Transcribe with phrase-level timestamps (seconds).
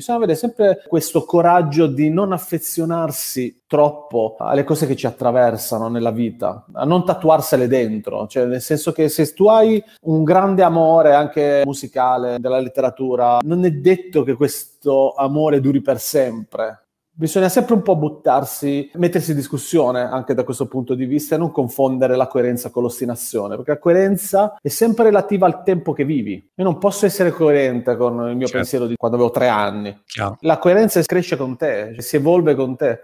[0.00, 6.10] Bisogna avere sempre questo coraggio di non affezionarsi troppo alle cose che ci attraversano nella
[6.10, 11.12] vita, a non tatuarsele dentro, cioè nel senso che se tu hai un grande amore
[11.12, 17.74] anche musicale della letteratura, non è detto che questo amore duri per sempre bisogna sempre
[17.74, 22.16] un po' buttarsi, mettersi in discussione anche da questo punto di vista e non confondere
[22.16, 26.50] la coerenza con l'ostinazione, perché la coerenza è sempre relativa al tempo che vivi.
[26.54, 28.56] Io non posso essere coerente con il mio certo.
[28.56, 30.02] pensiero di quando avevo tre anni.
[30.06, 30.36] Chiaro.
[30.40, 33.00] La coerenza cresce con te, si evolve con te.